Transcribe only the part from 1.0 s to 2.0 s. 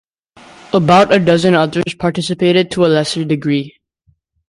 a dozen others